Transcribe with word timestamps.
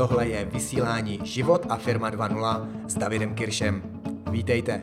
tohle 0.00 0.28
je 0.28 0.44
vysílání 0.44 1.20
Život 1.22 1.66
a 1.68 1.76
firma 1.76 2.10
2.0 2.10 2.68
s 2.88 2.94
Davidem 2.94 3.34
Kiršem. 3.34 3.82
Vítejte. 4.30 4.82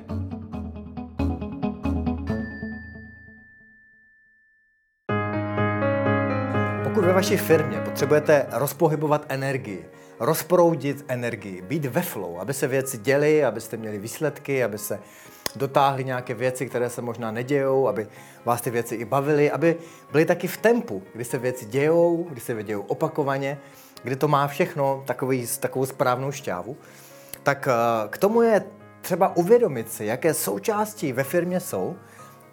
Pokud 6.84 7.06
ve 7.06 7.14
vaší 7.14 7.38
firmě 7.38 7.78
potřebujete 7.78 8.46
rozpohybovat 8.52 9.26
energii, 9.30 9.86
rozproudit 10.20 11.06
energii, 11.08 11.62
být 11.62 11.86
ve 11.86 12.02
flow, 12.02 12.40
aby 12.40 12.54
se 12.54 12.68
věci 12.68 12.98
děly, 12.98 13.46
abyste 13.46 13.78
měli 13.78 13.98
výsledky, 13.98 14.64
aby 14.64 14.78
se 14.78 15.00
dotáhli 15.56 16.04
nějaké 16.04 16.34
věci, 16.34 16.66
které 16.66 16.90
se 16.90 17.02
možná 17.02 17.32
nedějou, 17.32 17.88
aby 17.88 18.08
vás 18.46 18.62
ty 18.62 18.70
věci 18.70 18.96
i 18.96 19.06
bavily, 19.06 19.52
aby 19.52 19.76
byly 20.12 20.26
taky 20.26 20.48
v 20.48 20.58
tempu, 20.58 21.04
kdy 21.14 21.26
se 21.26 21.38
věci 21.38 21.66
dějou, 21.66 22.28
kdy 22.30 22.42
se 22.42 22.64
dějou 22.64 22.82
opakovaně, 22.82 23.58
kdy 24.04 24.16
to 24.16 24.28
má 24.28 24.48
všechno 24.48 25.04
takový, 25.08 25.48
takovou 25.60 25.86
správnou 25.86 26.32
šťávu, 26.32 26.78
tak 27.44 27.68
eh, 27.68 28.08
k 28.10 28.18
tomu 28.18 28.42
je 28.42 28.64
třeba 29.02 29.36
uvědomit 29.36 29.92
si, 29.92 30.06
jaké 30.06 30.34
součásti 30.34 31.14
ve 31.14 31.24
firmě 31.24 31.60
jsou 31.60 31.96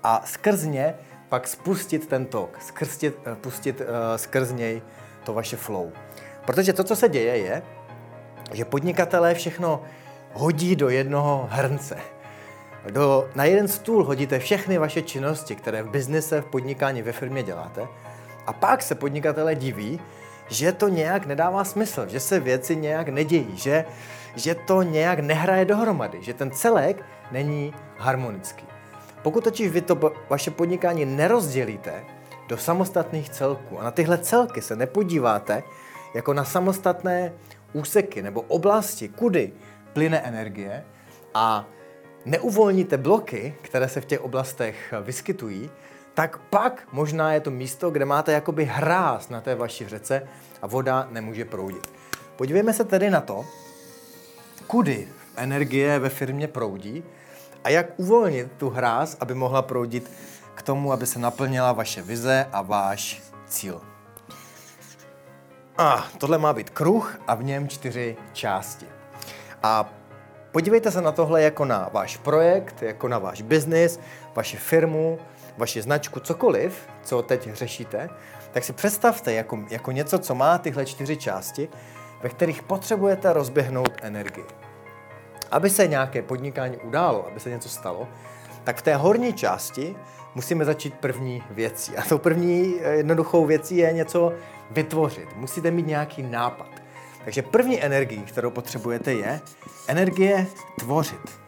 a 0.02 0.22
skrz 0.26 0.62
ně 0.62 0.94
pak 1.28 1.48
spustit 1.48 2.06
ten 2.06 2.26
tok, 2.26 2.58
skrstit, 2.60 3.18
eh, 3.26 3.36
pustit 3.36 3.80
uh, 3.80 3.86
skrz 4.16 4.52
něj 4.52 4.82
to 5.24 5.32
vaše 5.32 5.56
flow. 5.56 5.92
Protože 6.46 6.72
to, 6.72 6.84
co 6.84 6.96
se 6.96 7.08
děje, 7.08 7.36
je, 7.36 7.62
že 8.52 8.64
podnikatelé 8.64 9.34
všechno 9.34 9.82
hodí 10.32 10.76
do 10.76 10.88
jednoho 10.88 11.48
hrnce. 11.50 12.13
Do, 12.90 13.28
na 13.34 13.44
jeden 13.44 13.68
stůl 13.68 14.04
hodíte 14.04 14.38
všechny 14.38 14.78
vaše 14.78 15.02
činnosti, 15.02 15.56
které 15.56 15.82
v 15.82 15.90
biznise, 15.90 16.40
v 16.40 16.44
podnikání, 16.44 17.02
ve 17.02 17.12
firmě 17.12 17.42
děláte. 17.42 17.88
A 18.46 18.52
pak 18.52 18.82
se 18.82 18.94
podnikatelé 18.94 19.54
diví, 19.54 20.00
že 20.48 20.72
to 20.72 20.88
nějak 20.88 21.26
nedává 21.26 21.64
smysl, 21.64 22.06
že 22.08 22.20
se 22.20 22.40
věci 22.40 22.76
nějak 22.76 23.08
nedějí, 23.08 23.56
že, 23.56 23.84
že 24.36 24.54
to 24.54 24.82
nějak 24.82 25.18
nehraje 25.18 25.64
dohromady, 25.64 26.22
že 26.22 26.34
ten 26.34 26.50
celek 26.50 27.04
není 27.30 27.74
harmonický. 27.98 28.64
Pokud 29.22 29.44
totiž 29.44 29.70
vy 29.70 29.80
to 29.80 30.12
vaše 30.30 30.50
podnikání 30.50 31.04
nerozdělíte 31.04 32.04
do 32.48 32.56
samostatných 32.56 33.30
celků 33.30 33.80
a 33.80 33.84
na 33.84 33.90
tyhle 33.90 34.18
celky 34.18 34.62
se 34.62 34.76
nepodíváte 34.76 35.62
jako 36.14 36.34
na 36.34 36.44
samostatné 36.44 37.32
úseky 37.72 38.22
nebo 38.22 38.40
oblasti, 38.40 39.08
kudy 39.08 39.52
plyne 39.92 40.20
energie 40.20 40.84
a 41.34 41.66
neuvolníte 42.24 42.96
bloky, 42.96 43.54
které 43.62 43.88
se 43.88 44.00
v 44.00 44.04
těch 44.04 44.20
oblastech 44.20 44.94
vyskytují, 45.02 45.70
tak 46.14 46.38
pak 46.38 46.88
možná 46.92 47.32
je 47.32 47.40
to 47.40 47.50
místo, 47.50 47.90
kde 47.90 48.04
máte 48.04 48.32
jakoby 48.32 48.64
hráz 48.64 49.28
na 49.28 49.40
té 49.40 49.54
vaší 49.54 49.88
řece 49.88 50.28
a 50.62 50.66
voda 50.66 51.08
nemůže 51.10 51.44
proudit. 51.44 51.92
Podívejme 52.36 52.72
se 52.72 52.84
tedy 52.84 53.10
na 53.10 53.20
to, 53.20 53.44
kudy 54.66 55.08
energie 55.36 55.98
ve 55.98 56.08
firmě 56.08 56.48
proudí 56.48 57.04
a 57.64 57.68
jak 57.68 57.86
uvolnit 57.96 58.52
tu 58.56 58.70
hráz, 58.70 59.16
aby 59.20 59.34
mohla 59.34 59.62
proudit 59.62 60.10
k 60.54 60.62
tomu, 60.62 60.92
aby 60.92 61.06
se 61.06 61.18
naplnila 61.18 61.72
vaše 61.72 62.02
vize 62.02 62.46
a 62.52 62.62
váš 62.62 63.22
cíl. 63.46 63.80
A 65.78 66.06
tohle 66.18 66.38
má 66.38 66.52
být 66.52 66.70
kruh 66.70 67.18
a 67.26 67.34
v 67.34 67.44
něm 67.44 67.68
čtyři 67.68 68.16
části. 68.32 68.86
A 69.62 69.92
podívejte 70.54 70.90
se 70.90 71.00
na 71.00 71.12
tohle 71.12 71.42
jako 71.42 71.64
na 71.64 71.90
váš 71.92 72.16
projekt, 72.16 72.82
jako 72.82 73.08
na 73.08 73.18
váš 73.18 73.42
biznis, 73.42 74.00
vaši 74.34 74.56
firmu, 74.56 75.18
vaši 75.58 75.82
značku, 75.82 76.20
cokoliv, 76.20 76.88
co 77.02 77.22
teď 77.22 77.48
řešíte, 77.52 78.08
tak 78.52 78.64
si 78.64 78.72
představte 78.72 79.32
jako, 79.32 79.58
jako 79.70 79.92
něco, 79.92 80.18
co 80.18 80.34
má 80.34 80.58
tyhle 80.58 80.86
čtyři 80.86 81.16
části, 81.16 81.68
ve 82.22 82.28
kterých 82.28 82.62
potřebujete 82.62 83.32
rozběhnout 83.32 83.92
energii. 84.02 84.44
Aby 85.50 85.70
se 85.70 85.86
nějaké 85.86 86.22
podnikání 86.22 86.76
událo, 86.76 87.26
aby 87.26 87.40
se 87.40 87.50
něco 87.50 87.68
stalo, 87.68 88.08
tak 88.64 88.76
v 88.76 88.82
té 88.82 88.96
horní 88.96 89.32
části 89.32 89.96
musíme 90.34 90.64
začít 90.64 90.94
první 90.94 91.42
věcí. 91.50 91.96
A 91.96 92.02
tou 92.02 92.18
první 92.18 92.74
eh, 92.80 92.94
jednoduchou 92.94 93.46
věcí 93.46 93.76
je 93.76 93.92
něco 93.92 94.32
vytvořit. 94.70 95.36
Musíte 95.36 95.70
mít 95.70 95.86
nějaký 95.86 96.22
nápad. 96.22 96.83
Takže 97.24 97.42
první 97.42 97.84
energii, 97.84 98.20
kterou 98.20 98.50
potřebujete, 98.50 99.12
je 99.12 99.40
energie 99.86 100.46
tvořit. 100.78 101.40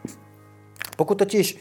Pokud 0.95 1.15
totiž 1.17 1.57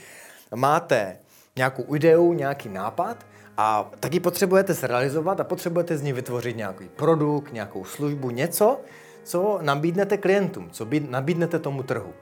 máte 0.55 1.19
nějakou 1.57 1.95
ideu, 1.95 2.33
nějaký 2.33 2.69
nápad, 2.69 3.27
a 3.57 3.91
taky 4.01 4.21
potřebujete 4.21 4.75
zrealizovat 4.75 5.41
a 5.41 5.45
potřebujete 5.45 5.97
z 5.97 6.03
ní 6.03 6.13
vytvořit 6.13 6.57
nějaký 6.57 6.89
produkt, 6.89 7.53
nějakou 7.53 7.85
službu, 7.85 8.31
něco, 8.31 8.81
co 9.23 9.59
nabídnete 9.63 10.17
klientům, 10.17 10.71
co 10.71 10.87
nabídnete 11.09 11.59
tomu 11.59 11.83
trhu. 11.83 12.13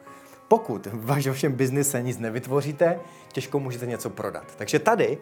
Pokud 0.49 0.87
v 0.87 1.06
vašem 1.06 1.53
biznise 1.53 2.03
nic 2.03 2.19
nevytvoříte, 2.19 3.00
těžko 3.32 3.61
můžete 3.61 3.87
něco 3.87 4.11
prodat. 4.11 4.44
Takže 4.56 4.78
tady 4.78 5.19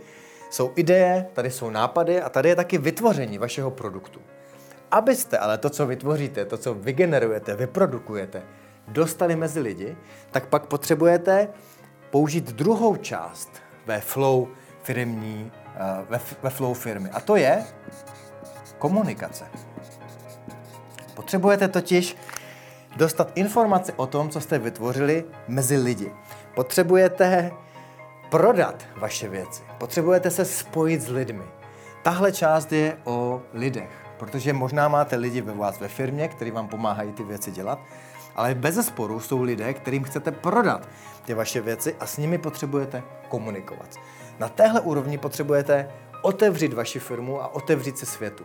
jsou 0.51 0.73
ideje, 0.77 1.27
tady 1.33 1.51
jsou 1.51 1.71
nápady 1.71 2.21
a 2.21 2.29
tady 2.29 2.49
je 2.49 2.57
taky 2.57 2.79
vytvoření 2.79 3.39
vašeho 3.39 3.71
produktu. 3.71 4.21
Abyste 4.93 5.39
ale 5.39 5.59
to, 5.59 5.71
co 5.71 5.87
vytvoříte, 5.87 6.45
to, 6.45 6.59
co 6.59 6.75
vygenerujete, 6.75 7.57
vyprodukujete, 7.57 8.43
dostali 8.89 9.37
mezi 9.37 9.61
lidi, 9.61 9.97
tak 10.31 10.47
pak 10.47 10.67
potřebujete 10.67 11.49
použít 12.11 12.53
druhou 12.53 12.97
část 12.97 13.51
ve 13.87 14.01
flow 14.01 14.49
firmní, 14.83 15.53
eh, 15.75 16.05
ve, 16.09 16.21
ve 16.43 16.51
flow 16.51 16.75
firmy. 16.75 17.11
A 17.11 17.21
to 17.21 17.37
je 17.37 17.65
komunikace. 18.79 19.45
Potřebujete 21.15 21.69
totiž 21.69 22.17
dostat 22.97 23.33
informace 23.35 23.93
o 23.97 24.07
tom, 24.07 24.31
co 24.31 24.41
jste 24.41 24.59
vytvořili 24.59 25.25
mezi 25.49 25.77
lidi. 25.77 26.13
Potřebujete 26.55 27.51
prodat 28.31 28.85
vaše 28.97 29.29
věci. 29.29 29.63
Potřebujete 29.79 30.31
se 30.31 30.45
spojit 30.45 31.03
s 31.03 31.09
lidmi. 31.09 31.45
Tahle 32.03 32.33
část 32.33 32.73
je 32.73 32.97
o 33.05 33.43
lidech, 33.53 34.02
protože 34.19 34.53
možná 34.53 34.89
máte 34.89 35.17
lidi 35.17 35.41
ve 35.41 35.55
vás 35.55 35.81
ve 35.81 35.89
firmě, 35.89 36.29
kteří 36.29 36.51
vám 36.51 36.69
pomáhají 36.69 37.13
ty 37.13 37.23
věci 37.23 37.51
dělat, 37.51 37.79
ale 38.37 38.55
bez 38.55 38.87
sporu 38.87 39.21
jsou 39.21 39.43
lidé, 39.43 39.75
kterým 39.75 40.05
chcete 40.05 40.31
prodat 40.31 40.89
ty 41.25 41.35
vaše 41.35 41.61
věci 41.61 41.97
a 42.01 42.07
s 42.07 42.17
nimi 42.17 42.39
potřebujete 42.39 43.03
komunikovat. 43.29 44.01
Na 44.39 44.49
téhle 44.49 44.81
úrovni 44.81 45.19
potřebujete 45.19 45.89
otevřít 46.23 46.73
vaši 46.73 46.99
firmu 46.99 47.43
a 47.43 47.55
otevřít 47.55 47.99
se 47.99 48.07
světu. 48.07 48.45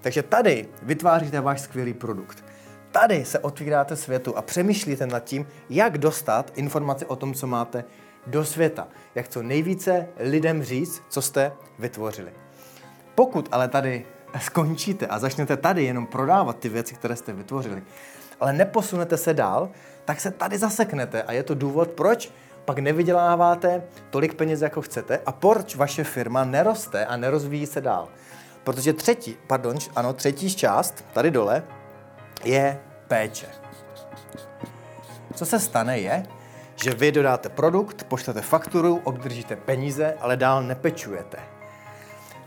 Takže 0.00 0.22
tady 0.22 0.68
vytváříte 0.82 1.40
váš 1.40 1.60
skvělý 1.60 1.94
produkt. 1.94 2.44
Tady 2.90 3.24
se 3.24 3.38
otvíráte 3.38 3.96
světu 3.96 4.36
a 4.36 4.42
přemýšlíte 4.42 5.06
nad 5.06 5.24
tím, 5.24 5.46
jak 5.70 5.98
dostat 5.98 6.52
informace 6.54 7.06
o 7.06 7.16
tom, 7.16 7.34
co 7.34 7.46
máte 7.46 7.84
do 8.26 8.44
světa. 8.44 8.88
Jak 9.14 9.28
co 9.28 9.42
nejvíce 9.42 10.08
lidem 10.18 10.62
říct, 10.62 11.02
co 11.08 11.22
jste 11.22 11.52
vytvořili. 11.78 12.32
Pokud 13.14 13.48
ale 13.52 13.68
tady 13.68 14.06
skončíte 14.40 15.06
a 15.06 15.18
začnete 15.18 15.56
tady 15.56 15.84
jenom 15.84 16.06
prodávat 16.06 16.58
ty 16.58 16.68
věci, 16.68 16.94
které 16.94 17.16
jste 17.16 17.32
vytvořili, 17.32 17.82
ale 18.40 18.52
neposunete 18.52 19.16
se 19.16 19.34
dál, 19.34 19.70
tak 20.04 20.20
se 20.20 20.30
tady 20.30 20.58
zaseknete 20.58 21.22
a 21.22 21.32
je 21.32 21.42
to 21.42 21.54
důvod, 21.54 21.90
proč 21.90 22.32
pak 22.64 22.78
nevyděláváte 22.78 23.82
tolik 24.10 24.34
peněz, 24.34 24.60
jako 24.60 24.82
chcete 24.82 25.20
a 25.26 25.32
proč 25.32 25.76
vaše 25.76 26.04
firma 26.04 26.44
neroste 26.44 27.06
a 27.06 27.16
nerozvíjí 27.16 27.66
se 27.66 27.80
dál. 27.80 28.08
Protože 28.64 28.92
třetí, 28.92 29.36
pardon, 29.46 29.76
ano, 29.96 30.12
třetí 30.12 30.54
část, 30.54 31.04
tady 31.12 31.30
dole, 31.30 31.62
je 32.44 32.80
péče. 33.08 33.46
Co 35.34 35.46
se 35.46 35.60
stane 35.60 35.98
je, 35.98 36.22
že 36.76 36.94
vy 36.94 37.12
dodáte 37.12 37.48
produkt, 37.48 38.04
pošlete 38.04 38.40
fakturu, 38.40 39.00
obdržíte 39.04 39.56
peníze, 39.56 40.16
ale 40.20 40.36
dál 40.36 40.62
nepečujete. 40.62 41.38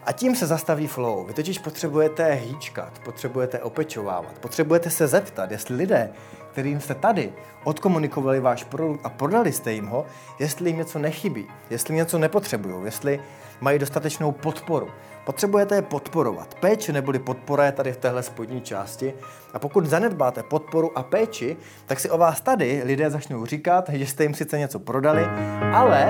A 0.06 0.12
tím 0.12 0.36
se 0.36 0.48
zastaví 0.48 0.88
flow. 0.88 1.24
Vy 1.24 1.34
totiž 1.34 1.60
potřebujete 1.60 2.34
hýčkat, 2.34 3.00
potřebujete 3.00 3.60
opečovávat, 3.60 4.40
potřebujete 4.40 4.90
se 4.90 5.08
zeptat, 5.08 5.52
jestli 5.52 5.76
lidé, 5.76 6.10
kterým 6.52 6.80
jste 6.80 6.94
tady 6.94 7.34
odkomunikovali 7.64 8.40
váš 8.40 8.64
produkt 8.64 9.00
a 9.04 9.10
prodali 9.10 9.52
jste 9.52 9.74
jim 9.74 9.86
ho, 9.86 10.06
jestli 10.40 10.70
jim 10.70 10.78
něco 10.78 11.00
nechybí, 11.00 11.48
jestli 11.70 11.96
něco 11.96 12.18
nepotřebují, 12.18 12.86
jestli 12.86 13.20
mají 13.62 13.80
dostatečnou 13.80 14.32
podporu. 14.32 14.88
Potřebujete 15.26 15.76
je 15.76 15.82
podporovat. 15.82 16.56
Péče 16.56 16.94
neboli 16.94 17.20
podpora 17.20 17.66
je 17.66 17.72
tady 17.72 17.94
v 17.94 17.98
téhle 17.98 18.24
spodní 18.24 18.62
části. 18.62 19.14
A 19.54 19.60
pokud 19.60 19.86
zanedbáte 19.86 20.44
podporu 20.44 20.98
a 20.98 21.04
péči, 21.04 21.58
tak 21.86 22.00
si 22.00 22.10
o 22.10 22.18
vás 22.18 22.42
tady 22.42 22.82
lidé 22.86 23.10
začnou 23.10 23.46
říkat, 23.46 23.90
že 23.90 24.08
jste 24.08 24.24
jim 24.24 24.34
sice 24.34 24.60
něco 24.60 24.80
prodali, 24.80 25.26
ale 25.74 26.10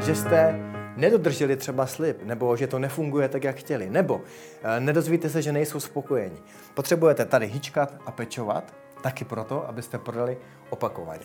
že 0.00 0.14
jste 0.14 0.73
nedodrželi 0.96 1.56
třeba 1.56 1.86
slib, 1.86 2.22
nebo 2.22 2.56
že 2.56 2.66
to 2.66 2.78
nefunguje 2.78 3.28
tak, 3.28 3.44
jak 3.44 3.56
chtěli, 3.56 3.90
nebo 3.90 4.20
e, 4.62 4.80
nedozvíte 4.80 5.30
se, 5.30 5.42
že 5.42 5.52
nejsou 5.52 5.80
spokojeni. 5.80 6.36
Potřebujete 6.74 7.24
tady 7.24 7.46
hýčkat 7.46 7.94
a 8.06 8.10
pečovat, 8.10 8.74
taky 9.02 9.24
proto, 9.24 9.68
abyste 9.68 9.98
prodali 9.98 10.36
opakovaně. 10.70 11.24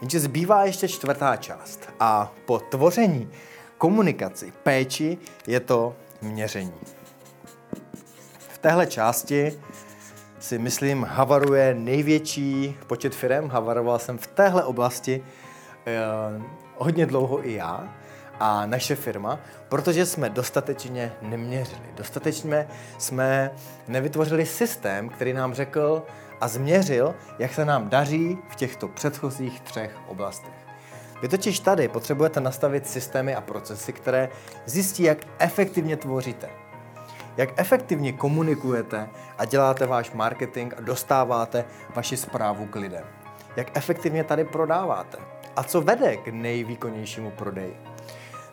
Jenže 0.00 0.20
zbývá 0.20 0.64
ještě 0.64 0.88
čtvrtá 0.88 1.36
část 1.36 1.88
a 2.00 2.32
po 2.46 2.58
tvoření, 2.58 3.30
komunikaci, 3.78 4.52
péči 4.62 5.18
je 5.46 5.60
to 5.60 5.96
měření. 6.22 6.80
V 8.38 8.58
téhle 8.58 8.86
části 8.86 9.58
si 10.40 10.58
myslím, 10.58 11.02
havaruje 11.02 11.74
největší 11.74 12.76
počet 12.86 13.14
firm. 13.14 13.48
Havaroval 13.48 13.98
jsem 13.98 14.18
v 14.18 14.26
téhle 14.26 14.64
oblasti 14.64 15.24
eh, 15.86 16.00
hodně 16.76 17.06
dlouho 17.06 17.46
i 17.46 17.52
já 17.52 17.94
a 18.44 18.66
naše 18.66 18.94
firma, 18.94 19.38
protože 19.68 20.06
jsme 20.06 20.30
dostatečně 20.30 21.12
neměřili. 21.22 21.82
Dostatečně 21.94 22.68
jsme 22.98 23.50
nevytvořili 23.88 24.46
systém, 24.46 25.08
který 25.08 25.32
nám 25.32 25.54
řekl 25.54 26.02
a 26.40 26.48
změřil, 26.48 27.14
jak 27.38 27.54
se 27.54 27.64
nám 27.64 27.88
daří 27.88 28.38
v 28.48 28.56
těchto 28.56 28.88
předchozích 28.88 29.60
třech 29.60 29.96
oblastech. 30.06 30.52
Vy 31.22 31.28
totiž 31.28 31.60
tady 31.60 31.88
potřebujete 31.88 32.40
nastavit 32.40 32.86
systémy 32.86 33.34
a 33.34 33.40
procesy, 33.40 33.92
které 33.92 34.28
zjistí, 34.66 35.02
jak 35.02 35.18
efektivně 35.38 35.96
tvoříte, 35.96 36.50
jak 37.36 37.48
efektivně 37.56 38.12
komunikujete 38.12 39.08
a 39.38 39.44
děláte 39.44 39.86
váš 39.86 40.12
marketing 40.12 40.74
a 40.76 40.80
dostáváte 40.80 41.64
vaši 41.94 42.16
zprávu 42.16 42.66
k 42.66 42.76
lidem. 42.76 43.04
Jak 43.56 43.76
efektivně 43.76 44.24
tady 44.24 44.44
prodáváte 44.44 45.18
a 45.56 45.62
co 45.62 45.80
vede 45.80 46.16
k 46.16 46.28
nejvýkonnějšímu 46.28 47.30
prodeji. 47.30 47.91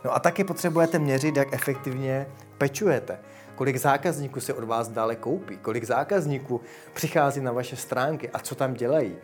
No 0.03 0.15
a 0.15 0.19
taky 0.19 0.43
potřebujete 0.43 0.99
měřit, 0.99 1.37
jak 1.37 1.53
efektivně 1.53 2.27
pečujete, 2.57 3.19
kolik 3.55 3.77
zákazníků 3.77 4.39
se 4.39 4.53
od 4.53 4.63
vás 4.63 4.87
dále 4.87 5.15
koupí, 5.15 5.57
kolik 5.57 5.83
zákazníků 5.83 6.61
přichází 6.93 7.41
na 7.41 7.51
vaše 7.51 7.75
stránky 7.75 8.29
a 8.29 8.39
co 8.39 8.55
tam 8.55 8.73
dělají. 8.73 9.15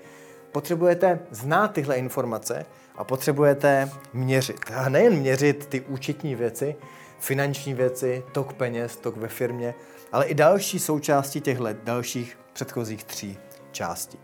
Potřebujete 0.52 1.20
znát 1.32 1.68
tyhle 1.68 1.98
informace 1.98 2.66
a 2.96 3.04
potřebujete 3.04 3.90
měřit. 4.14 4.60
A 4.76 4.90
nejen 4.90 5.14
měřit 5.14 5.66
ty 5.66 5.82
účetní 5.82 6.36
věci, 6.36 6.76
finanční 7.20 7.74
věci, 7.74 8.24
tok 8.32 8.54
peněz, 8.54 8.98
tok 8.98 9.18
ve 9.18 9.28
firmě, 9.28 9.74
ale 10.12 10.26
i 10.26 10.34
další 10.34 10.80
součásti 10.80 11.42
těchto 11.42 11.68
dalších 11.84 12.38
předchozích 12.54 13.04
tří 13.04 13.38
částí. 13.72 14.20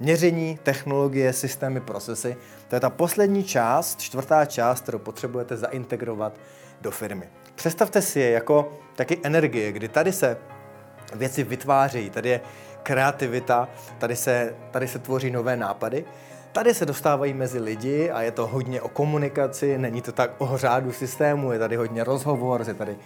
Měření, 0.00 0.58
technologie, 0.62 1.32
systémy, 1.32 1.80
procesy, 1.80 2.36
to 2.68 2.76
je 2.76 2.80
ta 2.80 2.90
poslední 2.90 3.44
část, 3.44 4.00
čtvrtá 4.00 4.44
část, 4.44 4.80
kterou 4.80 4.98
potřebujete 4.98 5.56
zaintegrovat 5.56 6.32
do 6.80 6.90
firmy. 6.90 7.28
Představte 7.54 8.02
si 8.02 8.20
je 8.20 8.30
jako 8.30 8.72
taky 8.96 9.20
energie, 9.22 9.72
kdy 9.72 9.88
tady 9.88 10.12
se 10.12 10.36
věci 11.14 11.44
vytvářejí, 11.44 12.10
tady 12.10 12.28
je 12.28 12.40
kreativita, 12.82 13.68
tady 13.98 14.16
se, 14.16 14.54
tady 14.70 14.88
se 14.88 14.98
tvoří 14.98 15.30
nové 15.30 15.56
nápady. 15.56 16.04
Tady 16.52 16.74
se 16.74 16.86
dostávají 16.86 17.34
mezi 17.34 17.58
lidi 17.58 18.10
a 18.10 18.22
je 18.22 18.30
to 18.30 18.46
hodně 18.46 18.80
o 18.80 18.88
komunikaci, 18.88 19.78
není 19.78 20.02
to 20.02 20.12
tak 20.12 20.30
o 20.38 20.58
řádu 20.58 20.92
systému, 20.92 21.52
je 21.52 21.58
tady 21.58 21.76
hodně 21.76 22.04
rozhovor, 22.04 22.64
je 22.68 22.74
tady 22.74 22.96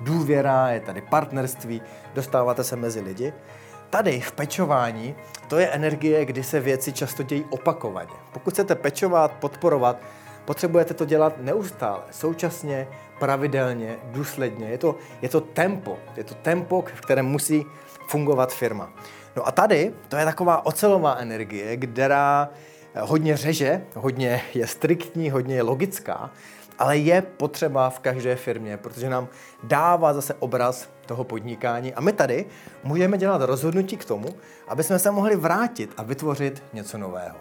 důvěra, 0.00 0.70
je 0.70 0.80
tady 0.80 1.00
partnerství, 1.00 1.82
dostáváte 2.14 2.64
se 2.64 2.76
mezi 2.76 3.00
lidi. 3.00 3.32
Tady 3.90 4.20
v 4.20 4.32
pečování 4.32 5.14
to 5.48 5.58
je 5.58 5.68
energie, 5.68 6.24
kdy 6.24 6.42
se 6.42 6.60
věci 6.60 6.92
často 6.92 7.22
dějí 7.22 7.44
opakovaně. 7.50 8.12
Pokud 8.32 8.52
chcete 8.54 8.74
pečovat, 8.74 9.32
podporovat, 9.32 9.96
potřebujete 10.44 10.94
to 10.94 11.04
dělat 11.04 11.34
neustále, 11.40 12.02
současně, 12.10 12.88
pravidelně, 13.18 13.96
důsledně. 14.04 14.68
Je 14.68 14.78
to, 14.78 14.96
je 15.22 15.28
to 15.28 15.40
tempo, 15.40 15.98
je 16.16 16.24
to 16.24 16.34
tempo, 16.34 16.84
v 16.94 17.00
kterém 17.00 17.26
musí 17.26 17.64
fungovat 18.08 18.52
firma. 18.52 18.92
No 19.36 19.48
a 19.48 19.52
tady 19.52 19.92
to 20.08 20.16
je 20.16 20.24
taková 20.24 20.66
ocelová 20.66 21.16
energie, 21.16 21.76
která 21.76 22.48
hodně 23.00 23.36
řeže, 23.36 23.82
hodně 23.94 24.42
je 24.54 24.66
striktní, 24.66 25.30
hodně 25.30 25.54
je 25.54 25.62
logická, 25.62 26.30
ale 26.78 26.96
je 26.96 27.22
potřeba 27.22 27.90
v 27.90 27.98
každé 27.98 28.36
firmě, 28.36 28.76
protože 28.76 29.10
nám 29.10 29.28
dává 29.62 30.14
zase 30.14 30.34
obraz 30.34 30.88
toho 31.06 31.24
podnikání 31.24 31.94
a 31.94 32.00
my 32.00 32.12
tady 32.12 32.46
můžeme 32.84 33.18
dělat 33.18 33.42
rozhodnutí 33.42 33.96
k 33.96 34.04
tomu, 34.04 34.28
aby 34.68 34.84
jsme 34.84 34.98
se 34.98 35.10
mohli 35.10 35.36
vrátit 35.36 35.90
a 35.96 36.02
vytvořit 36.02 36.62
něco 36.72 36.98
nového. 36.98 37.36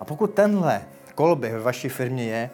A 0.00 0.04
pokud 0.04 0.34
tenhle 0.34 0.82
kolby 1.14 1.50
ve 1.50 1.60
vaší 1.60 1.88
firmě 1.88 2.24
je, 2.24 2.50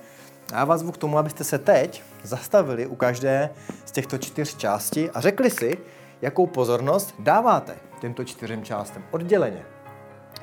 já 0.52 0.64
vás 0.64 0.80
zvu 0.80 0.92
k 0.92 0.96
tomu, 0.96 1.18
abyste 1.18 1.44
se 1.44 1.58
teď 1.58 2.02
zastavili 2.22 2.86
u 2.86 2.96
každé 2.96 3.50
z 3.84 3.92
těchto 3.92 4.18
čtyř 4.18 4.56
částí 4.56 5.10
a 5.10 5.20
řekli 5.20 5.50
si, 5.50 5.78
jakou 6.22 6.46
pozornost 6.46 7.14
dáváte 7.18 7.76
těmto 8.00 8.24
čtyřem 8.24 8.64
částem 8.64 9.04
odděleně. 9.10 9.64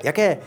Jaké 0.04 0.38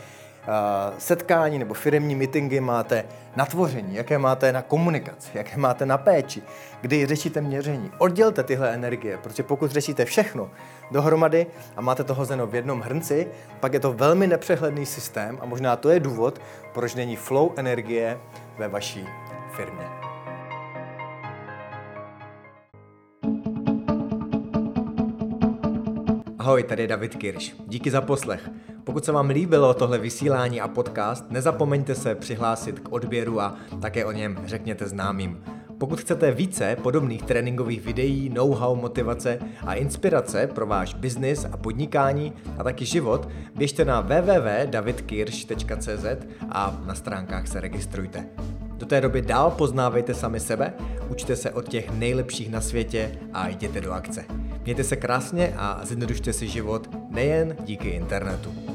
setkání 0.98 1.58
nebo 1.58 1.74
firmní 1.74 2.14
meetingy 2.14 2.60
máte 2.60 3.04
na 3.36 3.44
tvoření, 3.44 3.94
jaké 3.94 4.18
máte 4.18 4.52
na 4.52 4.62
komunikaci, 4.62 5.30
jaké 5.34 5.56
máte 5.56 5.86
na 5.86 5.98
péči, 5.98 6.42
kdy 6.80 7.06
řešíte 7.06 7.40
měření. 7.40 7.90
Oddělte 7.98 8.42
tyhle 8.42 8.74
energie, 8.74 9.18
protože 9.22 9.42
pokud 9.42 9.70
řešíte 9.70 10.04
všechno 10.04 10.50
dohromady 10.90 11.46
a 11.76 11.80
máte 11.80 12.04
to 12.04 12.14
hozeno 12.14 12.46
v 12.46 12.54
jednom 12.54 12.80
hrnci, 12.80 13.28
pak 13.60 13.72
je 13.72 13.80
to 13.80 13.92
velmi 13.92 14.26
nepřehledný 14.26 14.86
systém 14.86 15.38
a 15.40 15.46
možná 15.46 15.76
to 15.76 15.90
je 15.90 16.00
důvod, 16.00 16.40
proč 16.74 16.94
není 16.94 17.16
flow 17.16 17.52
energie 17.56 18.18
ve 18.58 18.68
vaší 18.68 19.06
firmě. 19.56 19.86
Ahoj, 26.38 26.62
tady 26.62 26.82
je 26.82 26.88
David 26.88 27.16
Kirš. 27.16 27.54
Díky 27.66 27.90
za 27.90 28.00
poslech. 28.00 28.50
Pokud 28.96 29.04
se 29.04 29.12
vám 29.12 29.30
líbilo 29.30 29.74
tohle 29.74 29.98
vysílání 29.98 30.60
a 30.60 30.68
podcast, 30.68 31.30
nezapomeňte 31.30 31.94
se 31.94 32.14
přihlásit 32.14 32.80
k 32.80 32.92
odběru 32.92 33.40
a 33.40 33.56
také 33.80 34.04
o 34.04 34.12
něm 34.12 34.38
řekněte 34.44 34.88
známým. 34.88 35.42
Pokud 35.78 36.00
chcete 36.00 36.32
více 36.32 36.76
podobných 36.82 37.22
tréninkových 37.22 37.80
videí, 37.80 38.28
know-how, 38.28 38.76
motivace 38.76 39.38
a 39.66 39.74
inspirace 39.74 40.46
pro 40.46 40.66
váš 40.66 40.94
biznis 40.94 41.46
a 41.52 41.56
podnikání 41.56 42.32
a 42.58 42.64
taky 42.64 42.84
život, 42.84 43.28
běžte 43.56 43.84
na 43.84 44.00
www.davidkirsch.cz 44.00 46.06
a 46.50 46.80
na 46.86 46.94
stránkách 46.94 47.48
se 47.48 47.60
registrujte. 47.60 48.26
Do 48.76 48.86
té 48.86 49.00
doby 49.00 49.22
dál 49.22 49.50
poznávejte 49.50 50.14
sami 50.14 50.40
sebe, 50.40 50.72
učte 51.08 51.36
se 51.36 51.50
od 51.50 51.68
těch 51.68 51.90
nejlepších 51.90 52.50
na 52.50 52.60
světě 52.60 53.18
a 53.32 53.48
jděte 53.48 53.80
do 53.80 53.92
akce. 53.92 54.24
Mějte 54.64 54.84
se 54.84 54.96
krásně 54.96 55.54
a 55.56 55.80
zjednodušte 55.84 56.32
si 56.32 56.48
život 56.48 56.90
nejen 57.10 57.56
díky 57.64 57.88
internetu. 57.88 58.65